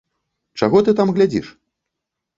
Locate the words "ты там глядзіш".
0.89-1.47